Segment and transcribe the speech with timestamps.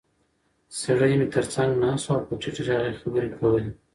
[0.81, 3.71] سړی مې تر څنګ ناست و او په ټیټ غږ یې خبرې کولې.